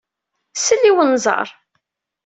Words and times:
Sel 0.63 0.83
i 0.89 0.91
unẓar. 1.03 1.47